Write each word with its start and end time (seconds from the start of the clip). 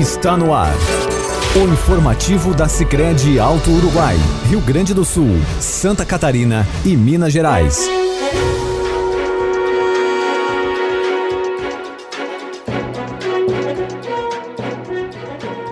está 0.00 0.36
no 0.36 0.52
ar. 0.52 0.74
O 1.56 1.72
informativo 1.72 2.54
da 2.54 2.68
Sicredi 2.68 3.38
Alto 3.38 3.70
Uruguai, 3.70 4.16
Rio 4.48 4.60
Grande 4.60 4.92
do 4.92 5.04
Sul, 5.04 5.40
Santa 5.58 6.04
Catarina 6.04 6.66
e 6.84 6.94
Minas 6.94 7.32
Gerais. 7.32 7.88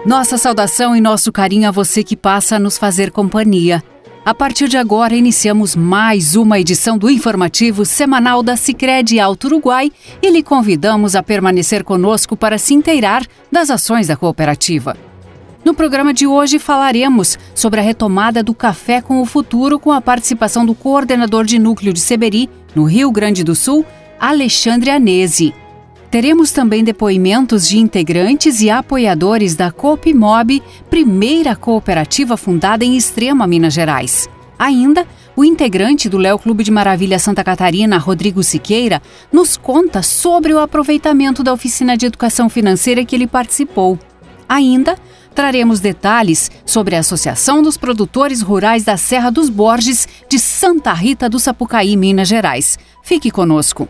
Nossa 0.06 0.38
saudação 0.38 0.96
e 0.96 1.00
nosso 1.00 1.30
carinho 1.30 1.68
a 1.68 1.72
você 1.72 2.02
que 2.02 2.16
passa 2.16 2.56
a 2.56 2.58
nos 2.58 2.78
fazer 2.78 3.10
companhia. 3.10 3.82
A 4.24 4.32
partir 4.32 4.68
de 4.68 4.78
agora, 4.78 5.14
iniciamos 5.14 5.76
mais 5.76 6.34
uma 6.34 6.58
edição 6.58 6.96
do 6.96 7.10
informativo 7.10 7.84
semanal 7.84 8.42
da 8.42 8.56
Sicredi 8.56 9.20
Alto 9.20 9.48
Uruguai 9.48 9.92
e 10.22 10.30
lhe 10.30 10.42
convidamos 10.42 11.14
a 11.14 11.22
permanecer 11.22 11.84
conosco 11.84 12.34
para 12.34 12.56
se 12.56 12.72
inteirar 12.72 13.26
das 13.52 13.68
ações 13.68 14.06
da 14.06 14.16
cooperativa. 14.16 14.96
No 15.62 15.74
programa 15.74 16.14
de 16.14 16.26
hoje 16.26 16.58
falaremos 16.58 17.38
sobre 17.54 17.80
a 17.80 17.82
retomada 17.82 18.42
do 18.42 18.54
Café 18.54 19.02
com 19.02 19.20
o 19.20 19.26
Futuro 19.26 19.78
com 19.78 19.92
a 19.92 20.00
participação 20.00 20.64
do 20.64 20.74
coordenador 20.74 21.44
de 21.44 21.58
núcleo 21.58 21.92
de 21.92 22.00
Seberi, 22.00 22.48
no 22.74 22.84
Rio 22.84 23.12
Grande 23.12 23.44
do 23.44 23.54
Sul, 23.54 23.84
Alexandre 24.18 24.90
Anese. 24.90 25.52
Teremos 26.14 26.52
também 26.52 26.84
depoimentos 26.84 27.66
de 27.66 27.76
integrantes 27.76 28.60
e 28.60 28.70
apoiadores 28.70 29.56
da 29.56 29.72
Coopmob, 29.72 30.62
primeira 30.88 31.56
cooperativa 31.56 32.36
fundada 32.36 32.84
em 32.84 32.96
Extrema, 32.96 33.48
Minas 33.48 33.74
Gerais. 33.74 34.28
Ainda, 34.56 35.08
o 35.34 35.44
integrante 35.44 36.08
do 36.08 36.16
Léo 36.16 36.38
Clube 36.38 36.62
de 36.62 36.70
Maravilha 36.70 37.18
Santa 37.18 37.42
Catarina, 37.42 37.98
Rodrigo 37.98 38.44
Siqueira, 38.44 39.02
nos 39.32 39.56
conta 39.56 40.04
sobre 40.04 40.54
o 40.54 40.60
aproveitamento 40.60 41.42
da 41.42 41.52
oficina 41.52 41.96
de 41.96 42.06
educação 42.06 42.48
financeira 42.48 43.04
que 43.04 43.16
ele 43.16 43.26
participou. 43.26 43.98
Ainda, 44.48 44.96
traremos 45.34 45.80
detalhes 45.80 46.48
sobre 46.64 46.94
a 46.94 47.00
Associação 47.00 47.60
dos 47.60 47.76
Produtores 47.76 48.40
Rurais 48.40 48.84
da 48.84 48.96
Serra 48.96 49.30
dos 49.30 49.50
Borges 49.50 50.06
de 50.28 50.38
Santa 50.38 50.92
Rita 50.92 51.28
do 51.28 51.40
Sapucaí, 51.40 51.96
Minas 51.96 52.28
Gerais. 52.28 52.78
Fique 53.02 53.32
conosco. 53.32 53.88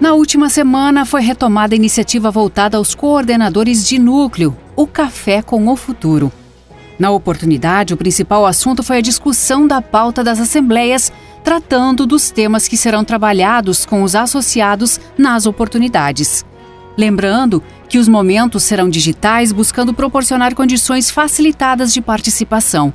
Na 0.00 0.12
última 0.14 0.48
semana 0.48 1.04
foi 1.04 1.22
retomada 1.22 1.74
a 1.74 1.76
iniciativa 1.76 2.30
voltada 2.30 2.76
aos 2.76 2.94
coordenadores 2.94 3.84
de 3.84 3.98
núcleo, 3.98 4.56
o 4.76 4.86
Café 4.86 5.42
com 5.42 5.66
o 5.66 5.74
Futuro. 5.74 6.30
Na 6.96 7.10
oportunidade, 7.10 7.94
o 7.94 7.96
principal 7.96 8.46
assunto 8.46 8.84
foi 8.84 8.98
a 8.98 9.00
discussão 9.02 9.66
da 9.66 9.82
pauta 9.82 10.22
das 10.22 10.38
assembleias, 10.38 11.12
tratando 11.42 12.06
dos 12.06 12.30
temas 12.30 12.68
que 12.68 12.76
serão 12.76 13.04
trabalhados 13.04 13.84
com 13.84 14.04
os 14.04 14.14
associados 14.14 15.00
nas 15.16 15.46
oportunidades. 15.46 16.46
Lembrando 16.96 17.60
que 17.88 17.98
os 17.98 18.06
momentos 18.06 18.62
serão 18.62 18.88
digitais, 18.88 19.50
buscando 19.50 19.92
proporcionar 19.92 20.54
condições 20.54 21.10
facilitadas 21.10 21.92
de 21.92 22.00
participação. 22.00 22.92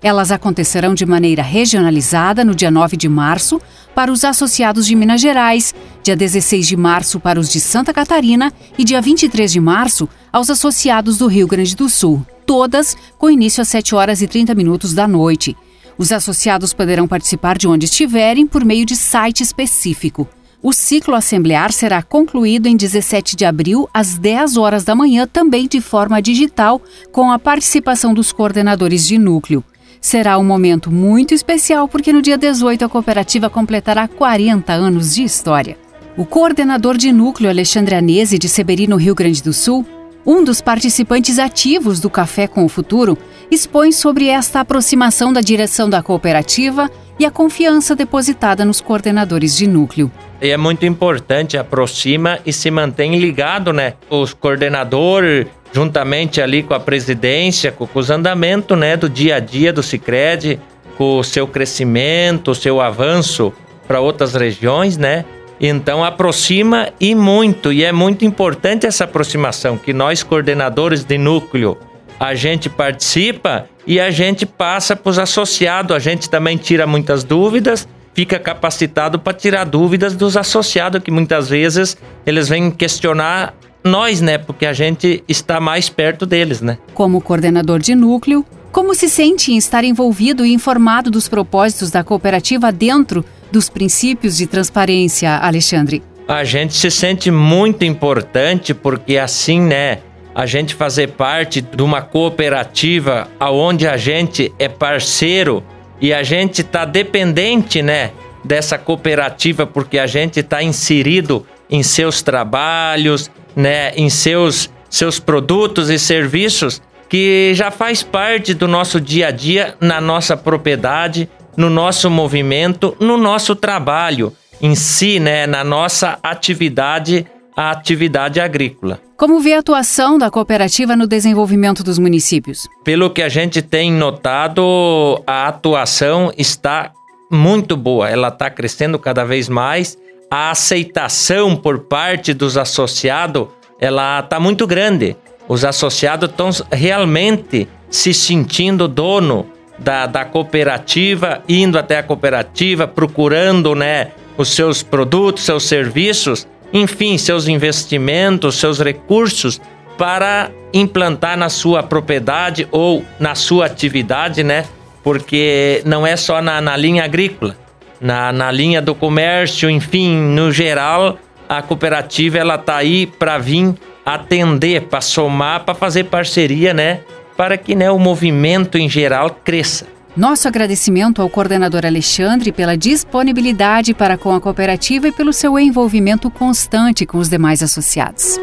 Elas 0.00 0.30
acontecerão 0.30 0.94
de 0.94 1.04
maneira 1.04 1.42
regionalizada 1.42 2.44
no 2.44 2.54
dia 2.54 2.70
9 2.70 2.96
de 2.96 3.08
março 3.08 3.60
para 3.94 4.12
os 4.12 4.24
associados 4.24 4.86
de 4.86 4.94
Minas 4.94 5.20
Gerais, 5.20 5.74
dia 6.04 6.14
16 6.14 6.68
de 6.68 6.76
março 6.76 7.18
para 7.18 7.40
os 7.40 7.50
de 7.50 7.58
Santa 7.58 7.92
Catarina 7.92 8.52
e 8.78 8.84
dia 8.84 9.00
23 9.00 9.50
de 9.50 9.58
março 9.58 10.08
aos 10.32 10.50
associados 10.50 11.18
do 11.18 11.26
Rio 11.26 11.48
Grande 11.48 11.74
do 11.74 11.88
Sul, 11.88 12.24
todas 12.46 12.96
com 13.18 13.28
início 13.28 13.60
às 13.60 13.68
7 13.68 13.96
horas 13.96 14.22
e 14.22 14.28
30 14.28 14.54
minutos 14.54 14.94
da 14.94 15.08
noite. 15.08 15.56
Os 15.98 16.12
associados 16.12 16.72
poderão 16.72 17.08
participar 17.08 17.58
de 17.58 17.66
onde 17.66 17.86
estiverem 17.86 18.46
por 18.46 18.64
meio 18.64 18.86
de 18.86 18.94
site 18.94 19.42
específico. 19.42 20.28
O 20.62 20.72
ciclo 20.72 21.14
assemblear 21.16 21.72
será 21.72 22.02
concluído 22.04 22.66
em 22.66 22.76
17 22.76 23.34
de 23.34 23.44
abril, 23.44 23.88
às 23.92 24.16
10 24.16 24.56
horas 24.56 24.84
da 24.84 24.94
manhã, 24.94 25.26
também 25.26 25.66
de 25.66 25.80
forma 25.80 26.22
digital, 26.22 26.80
com 27.10 27.32
a 27.32 27.38
participação 27.38 28.14
dos 28.14 28.30
coordenadores 28.30 29.04
de 29.04 29.18
núcleo. 29.18 29.64
Será 30.00 30.38
um 30.38 30.44
momento 30.44 30.90
muito 30.90 31.34
especial 31.34 31.88
porque 31.88 32.12
no 32.12 32.22
dia 32.22 32.38
18 32.38 32.84
a 32.84 32.88
cooperativa 32.88 33.50
completará 33.50 34.06
40 34.06 34.72
anos 34.72 35.14
de 35.14 35.24
história. 35.24 35.76
O 36.16 36.24
coordenador 36.24 36.96
de 36.96 37.12
núcleo 37.12 37.50
Alexandre 37.50 37.94
Anese 37.94 38.38
de 38.38 38.48
Seberi, 38.48 38.86
no 38.86 38.96
Rio 38.96 39.14
Grande 39.14 39.42
do 39.42 39.52
Sul, 39.52 39.86
um 40.26 40.44
dos 40.44 40.60
participantes 40.60 41.38
ativos 41.38 42.00
do 42.00 42.10
Café 42.10 42.46
com 42.46 42.64
o 42.64 42.68
Futuro, 42.68 43.16
expõe 43.50 43.92
sobre 43.92 44.28
esta 44.28 44.60
aproximação 44.60 45.32
da 45.32 45.40
direção 45.40 45.88
da 45.88 46.02
cooperativa 46.02 46.90
e 47.18 47.24
a 47.24 47.30
confiança 47.30 47.96
depositada 47.96 48.64
nos 48.64 48.80
coordenadores 48.80 49.56
de 49.56 49.66
núcleo. 49.66 50.10
E 50.40 50.50
é 50.50 50.56
muito 50.56 50.86
importante, 50.86 51.56
aproxima 51.56 52.38
e 52.46 52.52
se 52.52 52.70
mantém 52.70 53.18
ligado, 53.18 53.72
né? 53.72 53.94
Os 54.08 54.32
coordenadores 54.32 55.46
juntamente 55.72 56.40
ali 56.40 56.62
com 56.62 56.74
a 56.74 56.80
presidência, 56.80 57.70
com, 57.72 57.88
os 57.94 58.10
andamentos 58.10 58.76
né, 58.78 58.96
do 58.96 59.08
dia 59.08 59.36
a 59.36 59.40
dia 59.40 59.72
do 59.72 59.82
Cicred, 59.82 60.60
com 60.96 61.18
o 61.18 61.24
seu 61.24 61.46
crescimento, 61.46 62.50
o 62.50 62.54
seu 62.54 62.80
avanço 62.80 63.52
para 63.86 64.00
outras 64.00 64.34
regiões, 64.34 64.96
né? 64.96 65.24
Então 65.60 66.04
aproxima 66.04 66.90
e 67.00 67.14
muito, 67.14 67.72
e 67.72 67.84
é 67.84 67.90
muito 67.90 68.24
importante 68.24 68.86
essa 68.86 69.04
aproximação, 69.04 69.76
que 69.76 69.92
nós 69.92 70.22
coordenadores 70.22 71.04
de 71.04 71.18
núcleo, 71.18 71.76
a 72.18 72.34
gente 72.34 72.68
participa 72.68 73.66
e 73.86 73.98
a 73.98 74.10
gente 74.10 74.44
passa 74.44 74.94
para 74.94 75.10
os 75.10 75.18
associados, 75.18 75.94
a 75.94 75.98
gente 75.98 76.28
também 76.28 76.56
tira 76.56 76.86
muitas 76.86 77.24
dúvidas, 77.24 77.88
fica 78.14 78.38
capacitado 78.38 79.18
para 79.18 79.32
tirar 79.32 79.64
dúvidas 79.64 80.14
dos 80.14 80.36
associados, 80.36 81.02
que 81.02 81.10
muitas 81.10 81.48
vezes 81.48 81.96
eles 82.26 82.48
vêm 82.48 82.70
questionar 82.70 83.54
nós, 83.84 84.20
né? 84.20 84.38
Porque 84.38 84.66
a 84.66 84.72
gente 84.72 85.22
está 85.28 85.60
mais 85.60 85.88
perto 85.88 86.26
deles, 86.26 86.60
né? 86.60 86.78
Como 86.94 87.20
coordenador 87.20 87.78
de 87.78 87.94
núcleo, 87.94 88.44
como 88.72 88.94
se 88.94 89.08
sente 89.08 89.52
em 89.52 89.56
estar 89.56 89.84
envolvido 89.84 90.44
e 90.44 90.52
informado 90.52 91.10
dos 91.10 91.28
propósitos 91.28 91.90
da 91.90 92.04
cooperativa 92.04 92.70
dentro 92.70 93.24
dos 93.50 93.68
princípios 93.68 94.36
de 94.36 94.46
transparência, 94.46 95.36
Alexandre? 95.36 96.02
A 96.26 96.44
gente 96.44 96.74
se 96.74 96.90
sente 96.90 97.30
muito 97.30 97.84
importante 97.84 98.74
porque 98.74 99.16
assim, 99.16 99.60
né? 99.60 99.98
A 100.34 100.46
gente 100.46 100.74
fazer 100.74 101.08
parte 101.08 101.60
de 101.60 101.82
uma 101.82 102.02
cooperativa 102.02 103.26
aonde 103.40 103.88
a 103.88 103.96
gente 103.96 104.52
é 104.58 104.68
parceiro 104.68 105.64
e 106.00 106.12
a 106.12 106.22
gente 106.22 106.60
está 106.60 106.84
dependente, 106.84 107.82
né? 107.82 108.12
Dessa 108.44 108.78
cooperativa 108.78 109.66
porque 109.66 109.98
a 109.98 110.06
gente 110.06 110.40
está 110.40 110.62
inserido 110.62 111.44
em 111.70 111.82
seus 111.82 112.22
trabalhos, 112.22 113.30
né, 113.58 113.90
em 113.96 114.08
seus, 114.08 114.70
seus 114.88 115.18
produtos 115.18 115.90
e 115.90 115.98
serviços 115.98 116.80
que 117.08 117.52
já 117.54 117.72
faz 117.72 118.04
parte 118.04 118.54
do 118.54 118.68
nosso 118.68 119.00
dia 119.00 119.28
a 119.28 119.30
dia 119.32 119.74
na 119.80 120.00
nossa 120.00 120.36
propriedade, 120.36 121.28
no 121.56 121.68
nosso 121.68 122.08
movimento, 122.08 122.96
no 123.00 123.16
nosso 123.16 123.56
trabalho 123.56 124.32
em 124.62 124.76
si, 124.76 125.18
né, 125.18 125.44
na 125.44 125.64
nossa 125.64 126.18
atividade, 126.22 127.26
a 127.56 127.72
atividade 127.72 128.38
agrícola. 128.38 129.00
Como 129.16 129.40
vê 129.40 129.54
a 129.54 129.58
atuação 129.58 130.18
da 130.18 130.30
cooperativa 130.30 130.94
no 130.94 131.08
desenvolvimento 131.08 131.82
dos 131.82 131.98
municípios? 131.98 132.68
Pelo 132.84 133.10
que 133.10 133.22
a 133.22 133.28
gente 133.28 133.60
tem 133.60 133.90
notado, 133.90 135.20
a 135.26 135.48
atuação 135.48 136.32
está 136.38 136.92
muito 137.30 137.76
boa, 137.76 138.08
ela 138.08 138.28
está 138.28 138.48
crescendo 138.48 138.98
cada 138.98 139.24
vez 139.24 139.48
mais 139.48 139.98
a 140.30 140.50
aceitação 140.50 141.56
por 141.56 141.80
parte 141.80 142.34
dos 142.34 142.56
associados 142.56 143.48
ela 143.80 144.20
está 144.20 144.40
muito 144.40 144.66
grande. 144.66 145.16
Os 145.48 145.64
associados 145.64 146.28
estão 146.28 146.50
realmente 146.70 147.68
se 147.88 148.12
sentindo 148.12 148.86
dono 148.88 149.46
da, 149.78 150.06
da 150.06 150.24
cooperativa, 150.24 151.42
indo 151.48 151.78
até 151.78 151.98
a 151.98 152.02
cooperativa, 152.02 152.86
procurando 152.86 153.74
né, 153.74 154.10
os 154.36 154.48
seus 154.48 154.82
produtos, 154.82 155.44
seus 155.44 155.64
serviços, 155.64 156.46
enfim, 156.72 157.16
seus 157.16 157.48
investimentos, 157.48 158.56
seus 158.56 158.80
recursos 158.80 159.60
para 159.96 160.50
implantar 160.72 161.36
na 161.36 161.48
sua 161.48 161.82
propriedade 161.82 162.68
ou 162.70 163.04
na 163.18 163.34
sua 163.34 163.66
atividade, 163.66 164.44
né? 164.44 164.64
Porque 165.02 165.80
não 165.84 166.06
é 166.06 166.16
só 166.16 166.42
na, 166.42 166.60
na 166.60 166.76
linha 166.76 167.04
agrícola 167.04 167.56
na, 168.00 168.32
na 168.32 168.50
linha 168.50 168.80
do 168.80 168.94
comércio, 168.94 169.68
enfim, 169.68 170.16
no 170.16 170.52
geral, 170.52 171.18
a 171.48 171.62
cooperativa 171.62 172.38
ela 172.38 172.58
tá 172.58 172.76
aí 172.76 173.06
para 173.06 173.38
vir 173.38 173.74
atender, 174.04 174.82
para 174.82 175.00
somar, 175.00 175.64
para 175.64 175.74
fazer 175.74 176.04
parceria, 176.04 176.72
né, 176.72 177.00
para 177.36 177.56
que 177.56 177.74
né, 177.74 177.90
o 177.90 177.98
movimento 177.98 178.78
em 178.78 178.88
geral 178.88 179.38
cresça. 179.44 179.86
Nosso 180.16 180.48
agradecimento 180.48 181.22
ao 181.22 181.28
coordenador 181.28 181.86
Alexandre 181.86 182.50
pela 182.50 182.76
disponibilidade 182.76 183.94
para 183.94 184.18
com 184.18 184.34
a 184.34 184.40
cooperativa 184.40 185.08
e 185.08 185.12
pelo 185.12 185.32
seu 185.32 185.58
envolvimento 185.58 186.28
constante 186.28 187.06
com 187.06 187.18
os 187.18 187.28
demais 187.28 187.62
associados. 187.62 188.36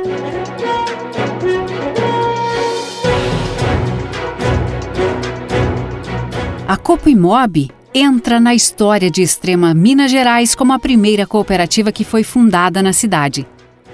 A 6.68 6.78
Copo 6.78 7.10
Imob 7.10 7.70
entra 7.98 8.42
na 8.42 8.54
história 8.54 9.10
de 9.10 9.22
Extrema 9.22 9.74
Minas 9.74 10.12
Gerais 10.12 10.54
como 10.54 10.74
a 10.74 10.80
primeira 10.80 11.26
cooperativa 11.26 11.94
que 11.94 12.04
foi 12.04 12.26
fundada 12.26 12.84
na 12.84 12.92
cidade. 12.92 13.48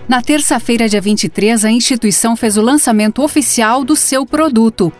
Na 0.09 0.23
terça-feira, 0.23 0.89
dia 0.89 0.99
23, 0.99 1.63
a 1.63 1.71
instituição 1.71 2.35
fez 2.35 2.57
o 2.57 2.63
lançamento 2.63 3.21
oficial 3.21 3.83
do 3.83 3.95
seu 3.95 4.25
produto, 4.25 4.91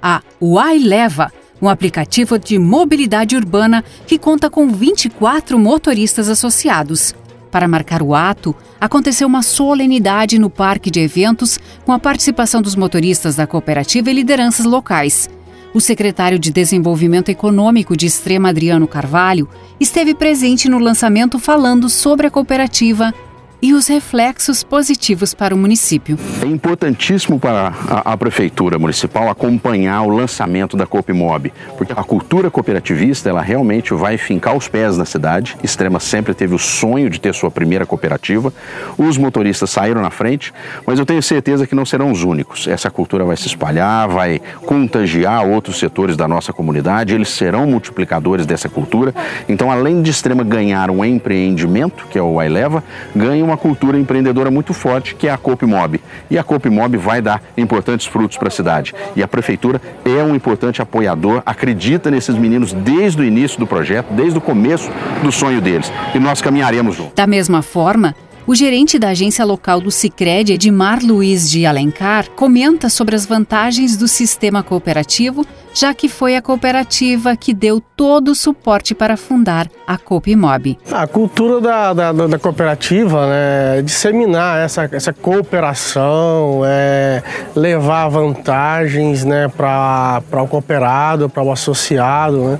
a 0.00 0.22
Uai 0.40 0.78
Leva, 0.78 1.30
um 1.60 1.68
aplicativo 1.68 2.38
de 2.38 2.58
mobilidade 2.58 3.36
urbana 3.36 3.84
que 4.06 4.18
conta 4.18 4.48
com 4.48 4.68
24 4.68 5.58
motoristas 5.58 6.30
associados. 6.30 7.14
Para 7.50 7.68
marcar 7.68 8.02
o 8.02 8.14
ato, 8.14 8.56
aconteceu 8.80 9.28
uma 9.28 9.42
solenidade 9.42 10.38
no 10.38 10.48
parque 10.48 10.90
de 10.90 11.00
eventos 11.00 11.58
com 11.84 11.92
a 11.92 11.98
participação 11.98 12.62
dos 12.62 12.74
motoristas 12.74 13.36
da 13.36 13.46
cooperativa 13.46 14.10
e 14.10 14.14
lideranças 14.14 14.64
locais. 14.64 15.28
O 15.74 15.80
secretário 15.80 16.38
de 16.38 16.50
Desenvolvimento 16.50 17.28
Econômico 17.28 17.96
de 17.96 18.06
Extrema, 18.06 18.48
Adriano 18.48 18.88
Carvalho, 18.88 19.48
esteve 19.78 20.14
presente 20.14 20.68
no 20.68 20.78
lançamento 20.78 21.38
falando 21.38 21.88
sobre 21.88 22.26
a 22.26 22.30
cooperativa 22.30 23.12
e 23.60 23.72
os 23.72 23.86
reflexos 23.86 24.62
positivos 24.62 25.34
para 25.34 25.54
o 25.54 25.58
município. 25.58 26.18
É 26.42 26.46
importantíssimo 26.46 27.38
para 27.38 27.72
a, 27.88 28.12
a, 28.12 28.16
prefeitura 28.16 28.78
municipal 28.78 29.28
acompanhar 29.28 30.02
o 30.02 30.10
lançamento 30.10 30.76
da 30.76 30.86
Copimob, 30.86 31.52
porque 31.76 31.92
a 31.92 32.04
cultura 32.04 32.50
cooperativista 32.50 33.28
ela 33.28 33.42
realmente 33.42 33.94
vai 33.94 34.18
fincar 34.18 34.56
os 34.56 34.68
pés 34.68 34.96
na 34.96 35.04
cidade. 35.04 35.56
Extrema 35.62 36.00
sempre 36.00 36.34
teve 36.34 36.54
o 36.54 36.58
sonho 36.58 37.08
de 37.08 37.20
ter 37.20 37.34
sua 37.34 37.50
primeira 37.50 37.86
cooperativa. 37.86 38.52
Os 38.98 39.16
motoristas 39.16 39.70
saíram 39.70 40.02
na 40.02 40.10
frente, 40.10 40.52
mas 40.86 40.98
eu 40.98 41.06
tenho 41.06 41.22
certeza 41.22 41.66
que 41.66 41.74
não 41.74 41.86
serão 41.86 42.10
os 42.10 42.22
únicos. 42.22 42.66
Essa 42.68 42.90
cultura 42.90 43.24
vai 43.24 43.36
se 43.36 43.46
espalhar, 43.46 44.08
vai 44.08 44.40
contagiar 44.64 45.46
outros 45.46 45.78
setores 45.78 46.16
da 46.16 46.28
nossa 46.28 46.52
comunidade. 46.52 47.14
Eles 47.14 47.28
serão 47.28 47.66
multiplicadores 47.66 48.46
dessa 48.46 48.68
cultura. 48.68 49.14
Então, 49.48 49.70
além 49.70 50.02
de 50.02 50.10
Extrema 50.10 50.44
ganhar 50.44 50.90
um 50.90 51.04
empreendimento, 51.04 52.06
que 52.10 52.18
é 52.18 52.22
o 52.22 52.38
Aileva, 52.40 52.82
ganha 53.14 53.44
uma 53.44 53.55
cultura 53.56 53.98
empreendedora 53.98 54.50
muito 54.50 54.72
forte, 54.72 55.14
que 55.14 55.28
é 55.28 55.30
a 55.30 55.38
Copimob. 55.38 56.00
E 56.30 56.38
a 56.38 56.44
Copimob 56.44 56.96
vai 56.96 57.20
dar 57.20 57.42
importantes 57.56 58.06
frutos 58.06 58.36
para 58.36 58.48
a 58.48 58.50
cidade. 58.50 58.94
E 59.14 59.22
a 59.22 59.28
prefeitura 59.28 59.80
é 60.04 60.22
um 60.22 60.34
importante 60.34 60.82
apoiador, 60.82 61.42
acredita 61.44 62.10
nesses 62.10 62.36
meninos 62.36 62.72
desde 62.72 63.22
o 63.22 63.24
início 63.24 63.58
do 63.58 63.66
projeto, 63.66 64.12
desde 64.12 64.38
o 64.38 64.40
começo 64.40 64.90
do 65.22 65.32
sonho 65.32 65.60
deles. 65.60 65.90
E 66.14 66.18
nós 66.18 66.40
caminharemos 66.40 66.96
juntos. 66.96 67.14
Da 67.14 67.26
mesma 67.26 67.62
forma, 67.62 68.14
o 68.46 68.54
gerente 68.54 68.96
da 68.96 69.08
agência 69.08 69.44
local 69.44 69.80
do 69.80 69.90
Sicredi, 69.90 70.52
Edmar 70.52 71.04
Luiz 71.04 71.50
de 71.50 71.66
Alencar, 71.66 72.30
comenta 72.30 72.88
sobre 72.88 73.16
as 73.16 73.26
vantagens 73.26 73.96
do 73.96 74.06
sistema 74.06 74.62
cooperativo, 74.62 75.44
já 75.76 75.92
que 75.92 76.08
foi 76.08 76.34
a 76.34 76.40
cooperativa 76.40 77.36
que 77.36 77.52
deu 77.52 77.82
todo 77.94 78.28
o 78.28 78.34
suporte 78.34 78.94
para 78.94 79.14
fundar 79.14 79.68
a 79.86 79.98
Copimob. 79.98 80.78
A 80.90 81.06
cultura 81.06 81.60
da, 81.60 81.92
da, 81.92 82.12
da 82.12 82.38
cooperativa 82.38 83.26
né, 83.26 83.78
é 83.78 83.82
disseminar 83.82 84.58
essa, 84.58 84.88
essa 84.90 85.12
cooperação, 85.12 86.62
é, 86.64 87.22
levar 87.54 88.08
vantagens 88.08 89.22
né, 89.22 89.48
para 89.54 90.22
o 90.32 90.48
cooperado, 90.48 91.28
para 91.28 91.42
o 91.42 91.52
associado, 91.52 92.38
né, 92.42 92.58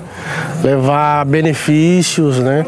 levar 0.63 1.25
benefícios, 1.25 2.39
né? 2.39 2.67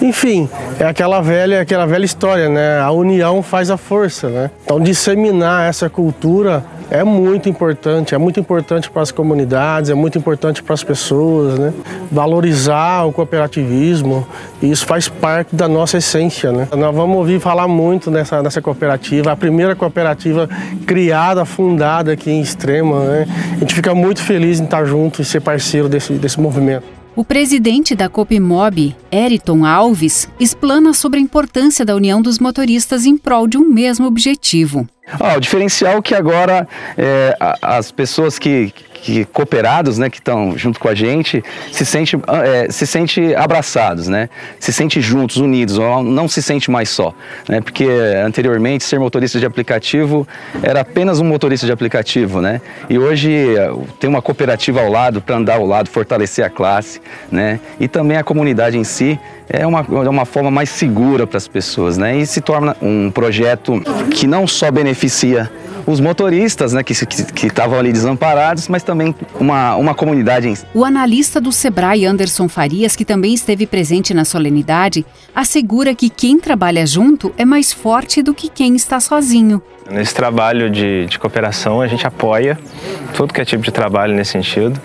Enfim, 0.00 0.48
é 0.78 0.84
aquela 0.84 1.20
velha, 1.20 1.60
aquela 1.60 1.84
velha 1.84 2.04
história, 2.04 2.48
né? 2.48 2.80
A 2.80 2.90
união 2.92 3.42
faz 3.42 3.68
a 3.68 3.76
força, 3.76 4.28
né? 4.28 4.50
Então 4.64 4.80
disseminar 4.80 5.68
essa 5.68 5.90
cultura 5.90 6.64
é 6.90 7.04
muito 7.04 7.48
importante, 7.48 8.14
é 8.14 8.18
muito 8.18 8.40
importante 8.40 8.90
para 8.90 9.02
as 9.02 9.10
comunidades, 9.10 9.90
é 9.90 9.94
muito 9.94 10.18
importante 10.18 10.62
para 10.62 10.74
as 10.74 10.82
pessoas, 10.82 11.58
né? 11.58 11.72
Valorizar 12.10 13.04
o 13.04 13.12
cooperativismo, 13.12 14.26
isso 14.62 14.86
faz 14.86 15.08
parte 15.08 15.54
da 15.54 15.68
nossa 15.68 15.98
essência, 15.98 16.50
né? 16.50 16.68
Nós 16.76 16.94
vamos 16.94 17.16
ouvir 17.16 17.40
falar 17.40 17.68
muito 17.68 18.10
nessa, 18.10 18.42
nessa 18.42 18.62
cooperativa, 18.62 19.32
a 19.32 19.36
primeira 19.36 19.76
cooperativa 19.76 20.48
criada, 20.86 21.44
fundada 21.44 22.12
aqui 22.12 22.30
em 22.30 22.40
Extrema, 22.40 23.04
né? 23.04 23.26
A 23.52 23.58
gente 23.58 23.74
fica 23.74 23.94
muito 23.94 24.22
feliz 24.22 24.60
em 24.60 24.64
estar 24.64 24.84
junto 24.84 25.20
e 25.20 25.24
ser 25.24 25.40
parceiro 25.40 25.88
desse, 25.88 26.14
desse 26.14 26.40
movimento. 26.40 26.97
O 27.18 27.24
presidente 27.24 27.96
da 27.96 28.08
Copimob, 28.08 28.94
Eriton 29.10 29.64
Alves, 29.64 30.28
explana 30.38 30.94
sobre 30.94 31.18
a 31.18 31.20
importância 31.20 31.84
da 31.84 31.96
união 31.96 32.22
dos 32.22 32.38
motoristas 32.38 33.06
em 33.06 33.18
prol 33.18 33.48
de 33.48 33.58
um 33.58 33.68
mesmo 33.68 34.06
objetivo. 34.06 34.88
Ah, 35.18 35.36
o 35.36 35.40
diferencial 35.40 35.98
é 35.98 36.02
que 36.02 36.14
agora 36.14 36.68
é, 36.96 37.36
as 37.60 37.90
pessoas 37.90 38.38
que, 38.38 38.72
que 39.02 39.24
cooperados, 39.26 39.98
né, 39.98 40.10
que 40.10 40.18
estão 40.18 40.56
junto 40.56 40.78
com 40.78 40.88
a 40.88 40.94
gente, 40.94 41.42
se 41.72 41.84
sente, 41.84 42.16
é, 42.44 42.70
se 42.70 42.86
sente 42.86 43.34
abraçados, 43.34 44.08
né, 44.08 44.28
se 44.58 44.72
sente 44.72 45.00
juntos, 45.00 45.36
unidos, 45.36 45.78
não 45.78 46.28
se 46.28 46.42
sente 46.42 46.70
mais 46.70 46.88
só, 46.88 47.14
né, 47.48 47.60
porque 47.60 47.86
anteriormente 48.24 48.84
ser 48.84 48.98
motorista 48.98 49.38
de 49.38 49.46
aplicativo 49.46 50.26
era 50.62 50.80
apenas 50.80 51.20
um 51.20 51.24
motorista 51.24 51.66
de 51.66 51.72
aplicativo, 51.72 52.40
né, 52.40 52.60
e 52.88 52.98
hoje 52.98 53.56
é, 53.56 53.70
tem 53.98 54.08
uma 54.08 54.22
cooperativa 54.22 54.80
ao 54.80 54.90
lado 54.90 55.20
para 55.20 55.36
andar 55.36 55.56
ao 55.56 55.66
lado, 55.66 55.88
fortalecer 55.88 56.44
a 56.44 56.50
classe, 56.50 57.00
né, 57.30 57.60
e 57.78 57.88
também 57.88 58.16
a 58.16 58.24
comunidade 58.24 58.76
em 58.76 58.84
si 58.84 59.18
é 59.48 59.66
uma, 59.66 59.80
é 59.80 60.08
uma 60.08 60.24
forma 60.24 60.50
mais 60.50 60.68
segura 60.68 61.26
para 61.26 61.36
as 61.36 61.48
pessoas, 61.48 61.96
né, 61.96 62.16
e 62.18 62.26
se 62.26 62.40
torna 62.40 62.76
um 62.82 63.10
projeto 63.10 63.80
que 64.10 64.26
não 64.26 64.46
só 64.46 64.70
beneficia 64.70 65.50
os 65.86 66.00
motoristas, 66.00 66.74
né, 66.74 66.82
que 66.82 66.92
estavam 66.92 67.78
ali 67.78 67.90
desamparados, 67.90 68.68
mas 68.68 68.82
também 68.82 69.14
uma, 69.40 69.74
uma 69.76 69.94
comunidade 69.94 70.48
em 70.48 70.54
O 70.74 70.84
analista 70.84 71.40
do 71.40 71.50
Sebrae, 71.50 72.04
Anderson 72.04 72.48
Farias, 72.48 72.94
que 72.94 73.04
também 73.04 73.32
esteve 73.32 73.66
presente 73.66 74.12
na 74.12 74.24
solenidade, 74.24 75.06
assegura 75.34 75.94
que 75.94 76.10
quem 76.10 76.38
trabalha 76.38 76.86
junto 76.86 77.32
é 77.38 77.44
mais 77.44 77.72
forte 77.72 78.22
do 78.22 78.34
que 78.34 78.48
quem 78.48 78.76
está 78.76 79.00
sozinho. 79.00 79.62
Nesse 79.90 80.14
trabalho 80.14 80.68
de, 80.68 81.06
de, 81.06 81.18
cooperação, 81.18 81.80
a 81.80 81.86
gente 81.86 82.06
apoia 82.06 82.58
tudo 83.14 83.32
que 83.32 83.40
é 83.40 83.44
tipo 83.44 83.62
de 83.62 83.72
trabalho 83.72 84.14
nesse 84.14 84.32
sentido. 84.32 84.78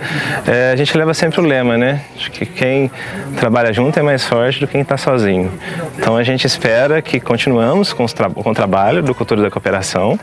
É, 0.47 0.71
a 0.71 0.75
gente 0.77 0.97
leva 0.97 1.13
sempre 1.13 1.41
o 1.41 1.43
lema, 1.43 1.77
né? 1.77 2.05
De 2.15 2.29
que 2.31 2.45
quem 2.45 2.89
trabalha 3.35 3.73
junto 3.73 3.99
é 3.99 4.01
mais 4.01 4.23
forte 4.23 4.52
do 4.59 4.67
que 4.67 4.73
quem 4.73 4.81
está 4.81 4.97
sozinho. 4.97 5.51
Então 5.97 6.17
a 6.17 6.23
gente 6.23 6.45
espera 6.45 7.01
que 7.01 7.19
continuamos 7.19 7.93
com, 7.93 8.05
tra 8.05 8.29
com 8.29 8.49
o 8.49 8.53
trabalho 8.53 9.03
do 9.03 9.13
Cultura 9.13 9.41
da 9.41 9.51
Cooperação, 9.51 10.19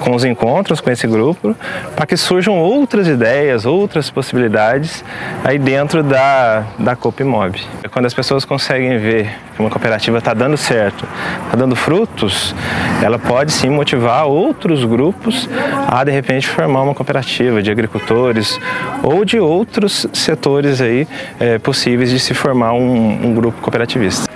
com 0.00 0.14
os 0.14 0.24
encontros 0.24 0.80
com 0.80 0.90
esse 0.90 1.06
grupo, 1.06 1.54
para 1.94 2.06
que 2.06 2.16
surjam 2.16 2.58
outras 2.58 3.06
ideias, 3.06 3.66
outras 3.66 4.10
possibilidades 4.10 5.04
aí 5.44 5.58
dentro 5.58 6.02
da, 6.02 6.64
da 6.78 6.96
Copimob. 6.96 7.60
Quando 7.90 8.06
as 8.06 8.14
pessoas 8.14 8.44
conseguem 8.44 8.98
ver 8.98 9.30
que 9.54 9.60
uma 9.60 9.70
cooperativa 9.70 10.18
está 10.18 10.32
dando 10.32 10.56
certo, 10.56 11.06
está 11.44 11.56
dando 11.56 11.76
frutos, 11.76 12.54
ela 13.02 13.18
pode 13.18 13.52
sim 13.52 13.68
motivar 13.68 14.26
outros 14.26 14.84
grupos 14.84 15.48
a 15.86 16.02
de 16.04 16.10
repente 16.10 16.48
formar 16.48 16.82
uma 16.82 16.94
cooperativa 16.94 17.62
de 17.62 17.70
agricultores 17.70 18.58
ou 19.02 19.24
de 19.24 19.38
outros 19.38 20.06
setores 20.12 20.80
aí 20.80 21.06
é, 21.38 21.58
possíveis 21.58 22.10
de 22.10 22.18
se 22.18 22.34
formar 22.34 22.72
um, 22.72 23.26
um, 23.26 23.34
grupo 23.34 23.60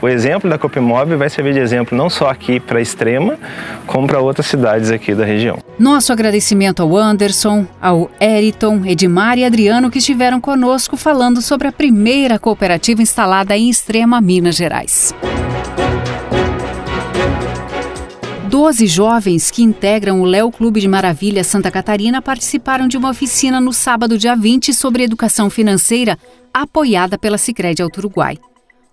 O 0.00 0.08
exemplo 0.08 0.48
da 0.48 0.58
Copimob 0.58 1.14
vai 1.16 1.28
servir 1.28 1.54
de 1.54 1.60
exemplo 1.60 1.96
não 1.96 2.08
só 2.08 2.28
aqui 2.28 2.60
para 2.60 2.80
Extrema, 2.80 3.36
como 3.86 4.06
para 4.06 4.20
outras 4.20 4.46
cidades 4.46 4.90
aqui 4.90 5.14
da 5.14 5.24
região. 5.24 5.58
Nosso 5.78 6.12
agradecimento 6.12 6.82
ao 6.82 6.96
Anderson, 6.96 7.66
ao 7.80 8.10
Eriton, 8.20 8.84
Edmar 8.84 9.38
e 9.38 9.44
Adriano 9.44 9.90
que 9.90 9.98
estiveram 9.98 10.40
conosco 10.40 10.96
falando 10.96 11.42
sobre 11.42 11.68
a 11.68 11.72
primeira 11.72 12.38
cooperativa 12.38 13.02
instalada 13.02 13.56
em 13.56 13.68
Extrema, 13.68 14.20
Minas 14.20 14.56
Gerais. 14.56 15.14
Doze 18.54 18.86
jovens 18.86 19.50
que 19.50 19.64
integram 19.64 20.20
o 20.20 20.24
Léo 20.24 20.48
Clube 20.52 20.80
de 20.80 20.86
Maravilha 20.86 21.42
Santa 21.42 21.72
Catarina 21.72 22.22
participaram 22.22 22.86
de 22.86 22.96
uma 22.96 23.10
oficina 23.10 23.60
no 23.60 23.72
sábado, 23.72 24.16
dia 24.16 24.36
20, 24.36 24.72
sobre 24.72 25.02
educação 25.02 25.50
financeira, 25.50 26.16
apoiada 26.52 27.18
pela 27.18 27.36
Sicredi 27.36 27.82
Alto 27.82 27.98
Uruguai. 27.98 28.38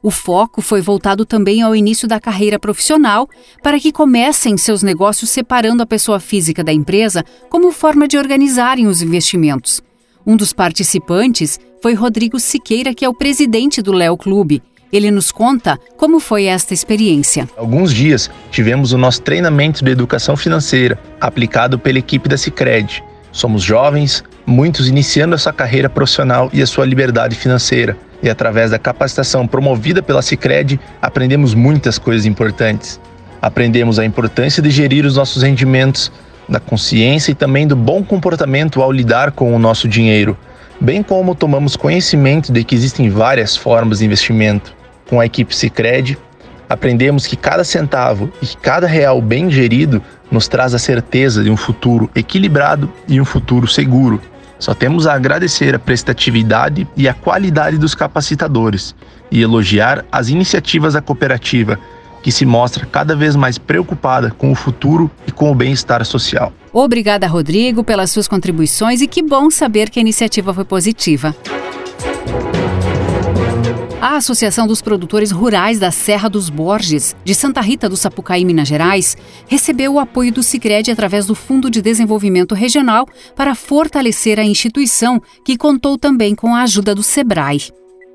O 0.03 0.09
foco 0.09 0.61
foi 0.61 0.81
voltado 0.81 1.25
também 1.25 1.61
ao 1.61 1.75
início 1.75 2.07
da 2.07 2.19
carreira 2.19 2.57
profissional, 2.57 3.29
para 3.61 3.79
que 3.79 3.91
comecem 3.91 4.57
seus 4.57 4.81
negócios 4.81 5.29
separando 5.29 5.83
a 5.83 5.85
pessoa 5.85 6.19
física 6.19 6.63
da 6.63 6.73
empresa 6.73 7.23
como 7.49 7.71
forma 7.71 8.07
de 8.07 8.17
organizarem 8.17 8.87
os 8.87 9.01
investimentos. 9.01 9.81
Um 10.25 10.35
dos 10.35 10.53
participantes 10.53 11.59
foi 11.81 11.93
Rodrigo 11.93 12.39
Siqueira, 12.39 12.93
que 12.93 13.05
é 13.05 13.09
o 13.09 13.13
presidente 13.13 13.81
do 13.81 13.91
Léo 13.91 14.17
Clube, 14.17 14.61
ele 14.91 15.09
nos 15.09 15.31
conta 15.31 15.79
como 15.97 16.19
foi 16.19 16.45
esta 16.45 16.73
experiência. 16.73 17.47
Alguns 17.55 17.93
dias 17.93 18.29
tivemos 18.51 18.91
o 18.91 18.97
nosso 18.97 19.21
treinamento 19.21 19.83
de 19.83 19.91
educação 19.91 20.35
financeira, 20.35 20.99
aplicado 21.19 21.79
pela 21.79 21.99
equipe 21.99 22.27
da 22.27 22.37
Cicred. 22.37 23.03
Somos 23.31 23.63
jovens, 23.63 24.23
muitos 24.45 24.89
iniciando 24.89 25.35
a 25.35 25.37
sua 25.37 25.53
carreira 25.53 25.89
profissional 25.89 26.49
e 26.51 26.61
a 26.61 26.67
sua 26.67 26.85
liberdade 26.85 27.35
financeira. 27.35 27.97
E 28.21 28.29
através 28.29 28.71
da 28.71 28.79
capacitação 28.79 29.47
promovida 29.47 30.01
pela 30.01 30.21
Cicred, 30.21 30.79
aprendemos 31.01 31.53
muitas 31.53 31.97
coisas 31.97 32.25
importantes. 32.25 32.99
Aprendemos 33.41 33.97
a 33.97 34.05
importância 34.05 34.61
de 34.61 34.69
gerir 34.69 35.05
os 35.05 35.15
nossos 35.15 35.43
rendimentos, 35.43 36.11
da 36.47 36.59
consciência 36.59 37.31
e 37.31 37.35
também 37.35 37.65
do 37.65 37.75
bom 37.75 38.03
comportamento 38.03 38.81
ao 38.81 38.91
lidar 38.91 39.31
com 39.31 39.55
o 39.55 39.59
nosso 39.59 39.87
dinheiro 39.87 40.37
bem 40.81 41.03
como 41.03 41.35
tomamos 41.35 41.75
conhecimento 41.75 42.51
de 42.51 42.63
que 42.63 42.73
existem 42.73 43.07
várias 43.07 43.55
formas 43.55 43.99
de 43.99 44.05
investimento. 44.05 44.73
Com 45.07 45.19
a 45.19 45.25
equipe 45.27 45.55
Sicredi, 45.55 46.17
aprendemos 46.67 47.27
que 47.27 47.35
cada 47.35 47.63
centavo 47.63 48.31
e 48.41 48.47
cada 48.57 48.87
real 48.87 49.21
bem 49.21 49.51
gerido 49.51 50.01
nos 50.31 50.47
traz 50.47 50.73
a 50.73 50.79
certeza 50.79 51.43
de 51.43 51.51
um 51.51 51.57
futuro 51.57 52.09
equilibrado 52.15 52.91
e 53.07 53.21
um 53.21 53.25
futuro 53.25 53.67
seguro. 53.67 54.19
Só 54.61 54.75
temos 54.75 55.07
a 55.07 55.15
agradecer 55.15 55.73
a 55.73 55.79
prestatividade 55.79 56.87
e 56.95 57.09
a 57.09 57.15
qualidade 57.15 57.79
dos 57.79 57.95
capacitadores 57.95 58.93
e 59.31 59.41
elogiar 59.41 60.05
as 60.11 60.29
iniciativas 60.29 60.93
da 60.93 61.01
cooperativa, 61.01 61.79
que 62.21 62.31
se 62.31 62.45
mostra 62.45 62.85
cada 62.85 63.15
vez 63.15 63.35
mais 63.35 63.57
preocupada 63.57 64.29
com 64.29 64.51
o 64.51 64.55
futuro 64.55 65.09
e 65.25 65.31
com 65.31 65.51
o 65.51 65.55
bem-estar 65.55 66.05
social. 66.05 66.53
Obrigada, 66.71 67.25
Rodrigo, 67.25 67.83
pelas 67.83 68.11
suas 68.11 68.27
contribuições 68.27 69.01
e 69.01 69.07
que 69.07 69.23
bom 69.23 69.49
saber 69.49 69.89
que 69.89 69.99
a 69.99 70.01
iniciativa 70.01 70.53
foi 70.53 70.63
positiva. 70.63 71.35
A 74.01 74.15
Associação 74.15 74.65
dos 74.65 74.81
Produtores 74.81 75.29
Rurais 75.29 75.77
da 75.77 75.91
Serra 75.91 76.27
dos 76.27 76.49
Borges, 76.49 77.15
de 77.23 77.35
Santa 77.35 77.61
Rita 77.61 77.87
do 77.87 77.95
Sapucaí, 77.95 78.43
Minas 78.43 78.67
Gerais, 78.67 79.15
recebeu 79.47 79.93
o 79.93 79.99
apoio 79.99 80.31
do 80.31 80.41
Sicredi 80.41 80.89
através 80.89 81.27
do 81.27 81.35
Fundo 81.35 81.69
de 81.69 81.83
Desenvolvimento 81.83 82.55
Regional 82.55 83.07
para 83.35 83.53
fortalecer 83.53 84.39
a 84.39 84.43
instituição, 84.43 85.21
que 85.45 85.55
contou 85.55 85.99
também 85.99 86.33
com 86.33 86.55
a 86.55 86.63
ajuda 86.63 86.95
do 86.95 87.03
Sebrae. 87.03 87.69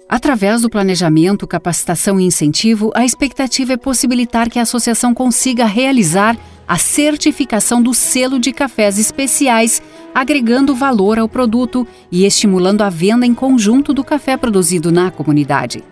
Através 0.09 0.63
do 0.63 0.69
planejamento, 0.69 1.47
capacitação 1.47 2.19
e 2.19 2.25
incentivo, 2.25 2.91
a 2.93 3.05
expectativa 3.05 3.75
é 3.75 3.77
possibilitar 3.77 4.51
que 4.51 4.59
a 4.59 4.63
associação 4.63 5.15
consiga 5.15 5.67
realizar 5.67 6.37
a 6.67 6.79
certificação 6.79 7.81
do 7.81 7.95
selo 7.95 8.41
de 8.41 8.53
cafés 8.53 8.99
especiais, 8.99 9.81
agregando 10.17 10.75
valor 10.75 11.19
ao 11.19 11.29
produto 11.29 11.87
e 12.11 12.25
estimulando 12.25 12.81
a 12.81 12.89
venda 12.89 13.27
em 13.27 13.35
conjunto 13.35 13.93
do 13.93 14.03
café 14.03 14.35
produzido 14.35 14.91
na 14.91 15.11
comunidade. 15.11 15.85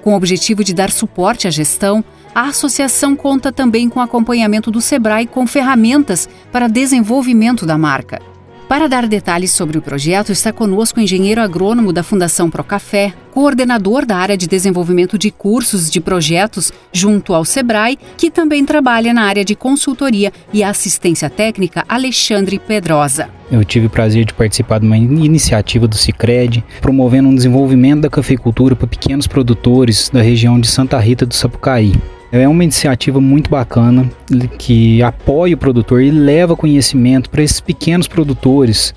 Com 0.00 0.14
o 0.14 0.16
objetivo 0.16 0.64
de 0.64 0.72
dar 0.72 0.90
suporte 0.90 1.46
à 1.46 1.50
gestão, 1.50 2.02
a 2.34 2.44
associação 2.44 3.14
conta 3.14 3.52
também 3.52 3.90
com 3.90 4.00
acompanhamento 4.00 4.70
do 4.70 4.80
Sebrae 4.80 5.26
com 5.26 5.46
ferramentas 5.46 6.26
para 6.50 6.68
desenvolvimento 6.68 7.66
da 7.66 7.76
marca. 7.76 8.22
Para 8.68 8.88
dar 8.88 9.06
detalhes 9.06 9.52
sobre 9.52 9.78
o 9.78 9.82
projeto, 9.82 10.32
está 10.32 10.52
conosco 10.52 10.98
o 10.98 11.02
engenheiro 11.02 11.40
agrônomo 11.40 11.92
da 11.92 12.02
Fundação 12.02 12.50
Procafé, 12.50 13.14
coordenador 13.32 14.04
da 14.04 14.16
área 14.16 14.36
de 14.36 14.48
desenvolvimento 14.48 15.16
de 15.16 15.30
cursos 15.30 15.88
de 15.88 16.00
projetos 16.00 16.72
junto 16.92 17.32
ao 17.32 17.44
SEBRAE, 17.44 17.96
que 18.16 18.28
também 18.28 18.64
trabalha 18.64 19.14
na 19.14 19.22
área 19.22 19.44
de 19.44 19.54
consultoria 19.54 20.32
e 20.52 20.64
assistência 20.64 21.30
técnica, 21.30 21.84
Alexandre 21.88 22.58
Pedrosa. 22.58 23.30
Eu 23.52 23.64
tive 23.64 23.86
o 23.86 23.90
prazer 23.90 24.24
de 24.24 24.34
participar 24.34 24.80
de 24.80 24.86
uma 24.86 24.98
iniciativa 24.98 25.86
do 25.86 25.96
Cicred, 25.96 26.64
promovendo 26.80 27.28
um 27.28 27.34
desenvolvimento 27.36 28.00
da 28.00 28.10
cafeicultura 28.10 28.74
para 28.74 28.88
pequenos 28.88 29.28
produtores 29.28 30.10
da 30.12 30.20
região 30.20 30.58
de 30.58 30.66
Santa 30.66 30.98
Rita 30.98 31.24
do 31.24 31.34
Sapucaí. 31.34 31.92
É 32.32 32.48
uma 32.48 32.64
iniciativa 32.64 33.20
muito 33.20 33.48
bacana 33.48 34.10
que 34.58 35.02
apoia 35.02 35.54
o 35.54 35.58
produtor 35.58 36.02
e 36.02 36.10
leva 36.10 36.56
conhecimento 36.56 37.30
para 37.30 37.42
esses 37.42 37.60
pequenos 37.60 38.08
produtores. 38.08 38.94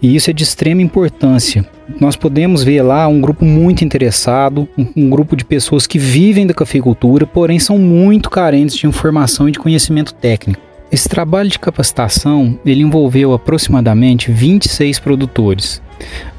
E 0.00 0.16
isso 0.16 0.30
é 0.30 0.32
de 0.32 0.42
extrema 0.42 0.80
importância. 0.80 1.64
Nós 2.00 2.16
podemos 2.16 2.64
ver 2.64 2.82
lá 2.82 3.06
um 3.06 3.20
grupo 3.20 3.44
muito 3.44 3.84
interessado, 3.84 4.66
um, 4.78 4.86
um 4.96 5.10
grupo 5.10 5.36
de 5.36 5.44
pessoas 5.44 5.86
que 5.86 5.98
vivem 5.98 6.46
da 6.46 6.54
cafeicultura, 6.54 7.26
porém 7.26 7.58
são 7.58 7.78
muito 7.78 8.30
carentes 8.30 8.76
de 8.76 8.86
informação 8.86 9.48
e 9.48 9.52
de 9.52 9.58
conhecimento 9.58 10.14
técnico. 10.14 10.69
Esse 10.92 11.08
trabalho 11.08 11.48
de 11.48 11.58
capacitação 11.58 12.58
ele 12.64 12.82
envolveu 12.82 13.32
aproximadamente 13.32 14.30
26 14.30 14.98
produtores 14.98 15.80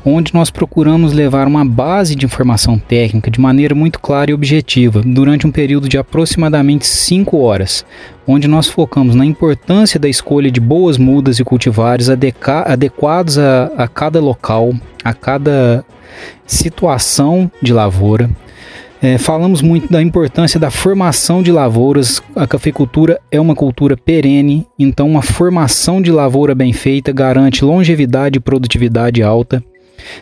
onde 0.04 0.34
nós 0.34 0.50
procuramos 0.50 1.14
levar 1.14 1.48
uma 1.48 1.64
base 1.64 2.16
de 2.16 2.26
informação 2.26 2.78
técnica 2.78 3.30
de 3.30 3.40
maneira 3.40 3.76
muito 3.76 4.00
clara 4.00 4.32
e 4.32 4.34
objetiva 4.34 5.02
durante 5.06 5.46
um 5.46 5.52
período 5.52 5.88
de 5.88 5.98
aproximadamente 5.98 6.88
5 6.88 7.38
horas, 7.38 7.86
onde 8.28 8.48
nós 8.48 8.68
focamos 8.68 9.16
na 9.16 9.26
importância 9.26 10.00
da 10.00 10.10
escolha 10.10 10.50
de 10.50 10.60
boas 10.60 10.98
mudas 10.98 11.40
e 11.40 11.44
cultivares 11.44 12.10
adequados 12.10 13.38
a, 13.38 13.72
a 13.78 13.88
cada 13.88 14.20
local, 14.20 14.74
a 15.04 15.14
cada 15.14 15.86
situação 16.46 17.52
de 17.62 17.74
lavoura. 17.74 18.30
É, 19.02 19.18
falamos 19.18 19.64
muito 19.64 19.92
da 19.92 20.00
importância 20.00 20.60
da 20.60 20.70
formação 20.70 21.42
de 21.42 21.52
lavouras. 21.52 22.22
A 22.36 22.46
cafeicultura 22.46 23.20
é 23.32 23.42
uma 23.42 23.56
cultura 23.56 23.98
perene, 23.98 24.68
então 24.78 25.10
uma 25.10 25.24
formação 25.24 26.00
de 26.00 26.12
lavoura 26.12 26.54
bem 26.54 26.72
feita 26.72 27.12
garante 27.12 27.66
longevidade 27.66 28.38
e 28.38 28.42
produtividade 28.42 29.24
alta. 29.24 29.64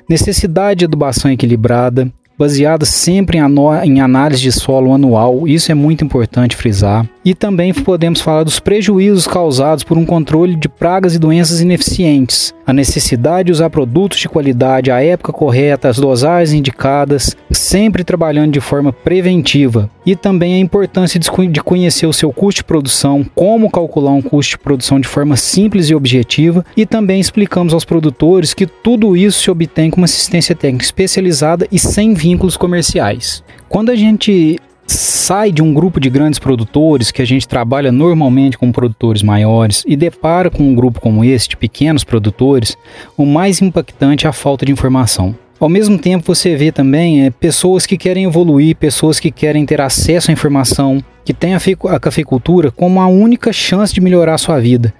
Necessidade 0.08 0.80
de 0.80 0.86
adubação 0.86 1.30
equilibrada, 1.30 2.10
baseada 2.38 2.86
sempre 2.86 3.38
em, 3.38 3.42
em, 3.84 4.00
análise 4.00 4.42
de 4.42 4.52
solo 4.52 4.94
anual, 4.94 5.46
isso 5.46 5.74
é 5.74 5.76
muito 5.76 6.06
importante 6.06 6.56
frisar. 6.56 7.06
E 7.30 7.36
também 7.36 7.72
podemos 7.72 8.22
falar 8.22 8.44
dos 8.44 8.60
prejuízos 8.60 9.28
causados 9.28 9.84
por 9.84 10.00
um 10.00 10.04
controle 10.04 10.56
de 10.56 10.68
pragas 10.68 11.14
e 11.14 11.20
doenças 11.20 11.62
ineficientes, 11.62 12.56
a 12.66 12.74
necessidade 12.74 13.46
de 13.46 13.52
usar 13.52 13.70
produtos 13.70 14.18
de 14.18 14.28
qualidade 14.28 14.90
à 14.90 15.00
época 15.04 15.32
correta, 15.32 15.90
as 15.90 16.00
dosagens 16.00 16.54
indicadas, 16.54 17.38
sempre 17.52 18.04
trabalhando 18.04 18.54
de 18.54 18.60
forma 18.60 18.92
preventiva. 18.92 19.92
E 20.04 20.16
também 20.16 20.56
a 20.56 20.58
importância 20.60 21.20
de 21.20 21.62
conhecer 21.62 22.08
o 22.08 22.14
seu 22.14 22.34
custo 22.34 22.62
de 22.62 22.64
produção, 22.64 23.24
como 23.36 23.70
calcular 23.70 24.14
um 24.14 24.24
custo 24.24 24.58
de 24.58 24.64
produção 24.64 25.00
de 25.00 25.08
forma 25.08 25.38
simples 25.38 25.88
e 25.88 25.94
objetiva, 25.94 26.66
e 26.76 26.84
também 26.84 27.20
explicamos 27.20 27.76
aos 27.76 27.86
produtores 27.86 28.56
que 28.56 28.66
tudo 28.66 29.16
isso 29.16 29.40
se 29.40 29.52
obtém 29.52 29.92
com 29.92 29.98
uma 29.98 30.06
assistência 30.06 30.56
técnica 30.56 30.84
especializada 30.84 31.68
e 31.72 31.78
sem 31.78 32.16
vínculos 32.16 32.58
comerciais. 32.58 33.44
Quando 33.68 33.92
a 33.92 33.96
gente 33.96 34.58
sai 34.92 35.52
de 35.52 35.62
um 35.62 35.74
grupo 35.74 36.00
de 36.00 36.10
grandes 36.10 36.40
produtores 36.40 37.12
que 37.12 37.22
a 37.22 37.26
gente 37.26 37.48
trabalha 37.48 37.92
normalmente 37.92 38.58
com 38.58 38.72
produtores 38.72 39.22
maiores 39.22 39.84
e 39.88 39.96
depara 39.96 40.50
com 40.50 40.64
um 40.64 40.74
grupo 40.74 41.00
como 41.00 41.24
esse 41.24 41.50
de 41.50 41.58
pequenos 41.58 42.04
produtores, 42.04 42.78
o 43.16 43.26
mais 43.26 43.62
impactante 43.62 44.26
é 44.26 44.30
a 44.30 44.34
falta 44.34 44.66
de 44.66 44.72
informação. 44.72 45.36
Ao 45.60 45.68
mesmo 45.68 45.98
tempo, 45.98 46.34
você 46.34 46.56
vê 46.56 46.72
também 46.72 47.26
é, 47.26 47.30
pessoas 47.30 47.86
que 47.86 47.98
querem 47.98 48.24
evoluir, 48.24 48.78
pessoas 48.78 49.20
que 49.20 49.30
querem 49.30 49.66
ter 49.66 49.82
acesso 49.82 50.32
à 50.32 50.34
informação, 50.34 51.04
que 51.26 51.34
têm 51.34 51.54
a, 51.54 51.60
a 51.90 52.00
cafeicultura 52.00 52.72
como 52.72 53.02
a 53.02 53.08
única 53.08 53.52
chance 53.52 53.94
de 53.94 54.00
melhorar 54.00 54.36
a 54.36 54.38
sua 54.38 54.60
vida. 54.60 54.94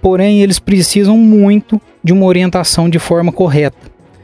Porém, 0.00 0.40
eles 0.40 0.58
precisam 0.58 1.18
muito 1.18 1.80
de 2.02 2.12
uma 2.12 2.24
orientação 2.24 2.88
de 2.88 2.98
forma 2.98 3.30
correta. 3.30 3.76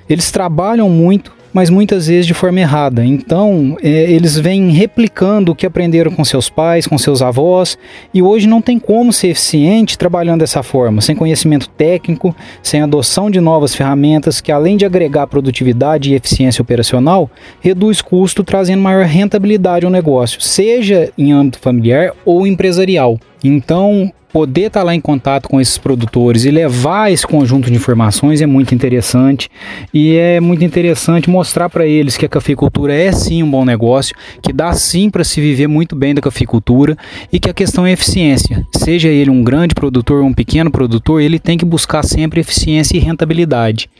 Eles 0.08 0.30
trabalham 0.30 0.88
muito, 0.88 1.32
mas 1.52 1.70
muitas 1.70 2.06
vezes 2.06 2.26
de 2.26 2.34
forma 2.34 2.60
errada. 2.60 3.04
Então, 3.04 3.76
é, 3.82 3.88
eles 3.88 4.38
vêm 4.38 4.70
replicando 4.70 5.52
o 5.52 5.54
que 5.54 5.66
aprenderam 5.66 6.10
com 6.10 6.24
seus 6.24 6.48
pais, 6.48 6.86
com 6.86 6.96
seus 6.96 7.22
avós, 7.22 7.76
e 8.12 8.22
hoje 8.22 8.46
não 8.46 8.62
tem 8.62 8.78
como 8.78 9.12
ser 9.12 9.28
eficiente 9.28 9.98
trabalhando 9.98 10.40
dessa 10.40 10.62
forma, 10.62 11.00
sem 11.00 11.14
conhecimento 11.14 11.68
técnico, 11.68 12.34
sem 12.62 12.80
adoção 12.80 13.30
de 13.30 13.40
novas 13.40 13.74
ferramentas 13.74 14.40
que, 14.40 14.52
além 14.52 14.76
de 14.76 14.84
agregar 14.84 15.26
produtividade 15.26 16.10
e 16.10 16.14
eficiência 16.14 16.62
operacional, 16.62 17.30
reduz 17.60 18.00
custo, 18.00 18.42
trazendo 18.44 18.82
maior 18.82 19.04
rentabilidade 19.04 19.84
ao 19.84 19.92
negócio, 19.92 20.40
seja 20.40 21.12
em 21.16 21.32
âmbito 21.32 21.58
familiar 21.58 22.12
ou 22.24 22.46
empresarial. 22.46 23.18
Então, 23.44 24.12
poder 24.32 24.68
estar 24.68 24.80
tá 24.80 24.84
lá 24.86 24.94
em 24.94 25.00
contato 25.00 25.48
com 25.48 25.60
esses 25.60 25.76
produtores 25.76 26.44
e 26.44 26.50
levar 26.50 27.12
esse 27.12 27.26
conjunto 27.26 27.70
de 27.70 27.76
informações 27.76 28.40
é 28.40 28.46
muito 28.46 28.74
interessante 28.74 29.50
e 29.92 30.16
é 30.16 30.40
muito 30.40 30.64
interessante 30.64 31.28
mostrar 31.28 31.68
para 31.68 31.86
eles 31.86 32.16
que 32.16 32.24
a 32.24 32.28
cafeicultura 32.28 32.94
é 32.94 33.12
sim 33.12 33.42
um 33.42 33.50
bom 33.50 33.64
negócio, 33.64 34.16
que 34.42 34.52
dá 34.52 34.72
sim 34.72 35.10
para 35.10 35.22
se 35.22 35.40
viver 35.40 35.66
muito 35.66 35.94
bem 35.94 36.14
da 36.14 36.22
cafeicultura 36.22 36.96
e 37.32 37.38
que 37.38 37.50
a 37.50 37.54
questão 37.54 37.86
é 37.86 37.92
eficiência. 37.92 38.66
Seja 38.74 39.08
ele 39.08 39.30
um 39.30 39.44
grande 39.44 39.74
produtor 39.74 40.22
ou 40.22 40.28
um 40.28 40.34
pequeno 40.34 40.70
produtor, 40.70 41.20
ele 41.20 41.38
tem 41.38 41.58
que 41.58 41.64
buscar 41.64 42.02
sempre 42.02 42.40
eficiência 42.40 42.96
e 42.96 43.00
rentabilidade. 43.00 43.90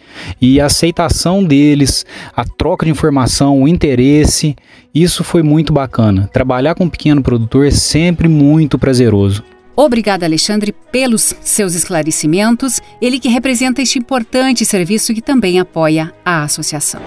E 0.40 0.60
a 0.60 0.66
aceitação 0.66 1.44
deles, 1.44 2.06
a 2.34 2.44
troca 2.44 2.86
de 2.86 2.92
informação, 2.92 3.62
o 3.62 3.68
interesse, 3.68 4.56
isso 4.94 5.22
foi 5.22 5.42
muito 5.42 5.72
bacana. 5.72 6.28
Trabalhar 6.32 6.74
com 6.74 6.84
um 6.84 6.88
pequeno 6.88 7.22
produtor 7.22 7.66
é 7.66 7.70
sempre 7.70 8.28
muito 8.28 8.78
prazeroso. 8.78 9.42
Obrigada, 9.74 10.26
Alexandre, 10.26 10.74
pelos 10.90 11.34
seus 11.40 11.74
esclarecimentos. 11.74 12.80
Ele 13.00 13.18
que 13.18 13.28
representa 13.28 13.80
este 13.80 13.98
importante 13.98 14.64
serviço 14.64 15.14
que 15.14 15.22
também 15.22 15.58
apoia 15.58 16.12
a 16.24 16.42
associação. 16.42 17.00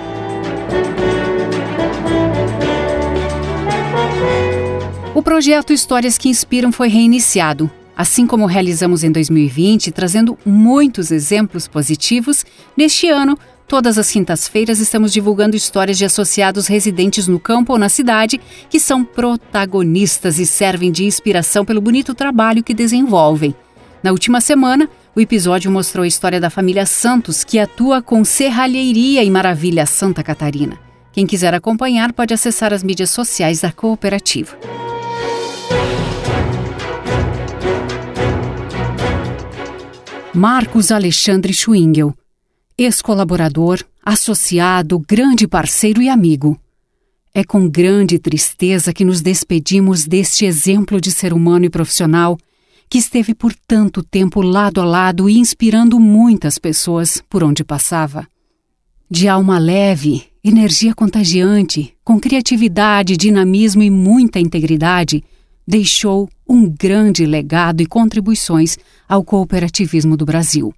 O 5.14 5.22
projeto 5.22 5.72
Histórias 5.72 6.18
que 6.18 6.28
Inspiram 6.28 6.72
foi 6.72 6.90
reiniciado, 6.90 7.72
assim 7.96 8.28
como 8.28 8.46
realizamos 8.46 9.04
em 9.04 9.12
2020, 9.12 9.92
trazendo 9.92 10.38
muitos 10.46 11.12
exemplos 11.12 11.68
positivos. 11.68 12.46
Neste 12.76 13.08
ano, 13.08 13.38
Todas 13.68 13.98
as 13.98 14.12
quintas-feiras 14.12 14.80
estamos 14.80 15.12
divulgando 15.12 15.56
histórias 15.56 15.98
de 15.98 16.06
associados 16.06 16.68
residentes 16.68 17.28
no 17.28 17.40
campo 17.40 17.74
ou 17.74 17.80
na 17.80 17.90
cidade 17.90 18.40
que 18.70 18.80
são 18.80 19.04
protagonistas 19.04 20.38
e 20.38 20.46
servem 20.46 20.92
de 20.92 21.04
inspiração 21.04 21.66
pelo 21.66 21.82
bonito 21.82 22.14
trabalho 22.14 22.64
que 22.64 22.74
desenvolvem. 22.74 23.56
Na 24.04 24.12
última 24.12 24.40
semana, 24.40 24.88
O 25.16 25.22
episódio 25.22 25.72
mostrou 25.72 26.04
a 26.04 26.08
história 26.08 26.42
da 26.42 26.50
família 26.50 26.86
Santos, 26.86 27.46
que 27.46 27.58
atua 27.58 28.02
com 28.02 28.26
serralheria 28.26 29.24
em 29.24 29.32
Maravilha, 29.32 29.86
Santa 29.86 30.22
Catarina. 30.22 30.78
Quem 31.14 31.26
quiser 31.26 31.54
acompanhar 31.54 32.12
pode 32.12 32.34
acessar 32.34 32.74
as 32.74 32.84
mídias 32.84 33.12
sociais 33.12 33.62
da 33.62 33.72
cooperativa. 33.72 34.58
Marcos 40.34 40.92
Alexandre 40.92 41.54
Schwingel, 41.54 42.14
ex-colaborador, 42.78 43.84
associado, 44.04 45.00
grande 45.00 45.48
parceiro 45.48 46.02
e 46.02 46.10
amigo. 46.10 46.60
É 47.34 47.44
com 47.44 47.70
grande 47.70 48.20
tristeza 48.20 48.94
que 48.94 49.06
nos 49.06 49.22
despedimos 49.22 50.06
deste 50.06 50.46
exemplo 50.46 51.00
de 51.00 51.12
ser 51.12 51.34
humano 51.34 51.66
e 51.66 51.70
profissional 51.70 52.38
que 52.90 52.98
esteve 52.98 53.34
por 53.34 53.54
tanto 53.68 54.04
tempo 54.04 54.42
lado 54.42 54.80
a 54.80 54.86
lado 54.86 55.30
e 55.30 55.38
inspirando 55.38 56.00
muitas 56.00 56.58
pessoas 56.58 57.22
por 57.30 57.44
onde 57.44 57.64
passava. 57.64 58.28
De 59.10 59.28
alma 59.28 59.58
leve, 59.58 60.24
energia 60.44 60.94
contagiante, 60.94 61.96
com 62.04 62.20
criatividade, 62.20 63.18
dinamismo 63.18 63.82
e 63.82 63.90
muita 63.90 64.40
integridade, 64.40 65.24
deixou 65.68 66.30
um 66.48 66.70
grande 66.70 67.26
legado 67.26 67.82
e 67.82 67.86
contribuições 67.86 68.78
ao 69.10 69.24
cooperativismo 69.24 70.16
do 70.16 70.26
Brasil. 70.26 70.74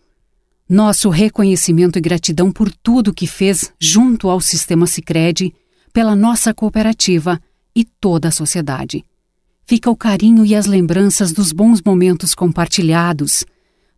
Nosso 0.70 1.10
reconhecimento 1.10 1.98
e 1.98 2.02
gratidão 2.02 2.52
por 2.52 2.70
tudo 2.72 3.14
que 3.14 3.26
fez 3.26 3.72
junto 3.80 4.30
ao 4.30 4.42
sistema 4.42 4.86
Sicredi, 4.86 5.54
pela 5.94 6.16
nossa 6.16 6.54
cooperativa 6.54 7.40
e 7.74 7.86
toda 7.86 8.28
a 8.28 8.32
sociedade. 8.32 9.06
Fica 9.66 9.90
o 9.90 9.96
carinho 9.96 10.46
e 10.46 10.54
as 10.54 10.66
lembranças 10.66 11.32
dos 11.32 11.52
bons 11.52 11.82
momentos 11.82 12.36
compartilhados, 12.36 13.46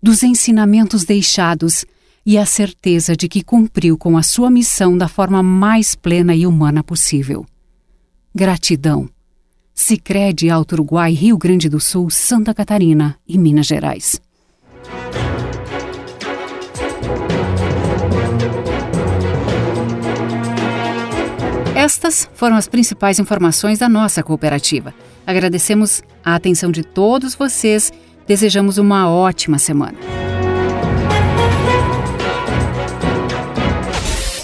dos 0.01 0.21
ensinamentos 0.21 1.03
deixados 1.03 1.85
e 2.25 2.38
a 2.38 2.45
certeza 2.45 3.15
de 3.15 3.27
que 3.27 3.43
cumpriu 3.43 3.97
com 3.97 4.15
a 4.15 4.21
sua 4.21 4.51
missão 4.51 4.95
da 4.95 5.07
forma 5.07 5.41
mais 5.41 5.95
plena 5.95 6.35
e 6.35 6.45
humana 6.45 6.83
possível. 6.83 7.45
Gratidão. 8.33 9.09
Sicredi 9.73 10.49
Alto 10.49 10.73
Uruguai, 10.73 11.13
Rio 11.13 11.38
Grande 11.38 11.67
do 11.67 11.79
Sul, 11.79 12.09
Santa 12.11 12.53
Catarina 12.53 13.17
e 13.27 13.38
Minas 13.38 13.65
Gerais. 13.65 14.21
Estas 21.89 22.29
foram 22.36 22.55
as 22.55 22.67
principais 22.67 23.17
informações 23.17 23.79
da 23.79 23.89
nossa 23.89 24.22
cooperativa. 24.22 24.93
Agradecemos 25.25 26.03
a 26.24 26.36
atenção 26.36 26.72
de 26.72 26.84
todos 26.84 27.34
vocês, 27.34 27.91
desejamos 28.27 28.77
uma 28.77 29.10
ótima 29.10 29.58
semana. 29.58 29.98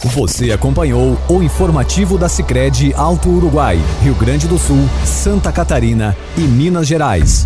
Você 0.06 0.52
acompanhou 0.52 1.20
o 1.30 1.44
informativo 1.44 2.18
da 2.18 2.28
Sicredi 2.28 2.92
Alto 2.96 3.30
Uruguai, 3.30 3.78
Rio 4.02 4.16
Grande 4.16 4.48
do 4.48 4.58
Sul, 4.58 4.90
Santa 5.06 5.52
Catarina 5.52 6.18
e 6.36 6.42
Minas 6.42 6.88
Gerais. 6.88 7.46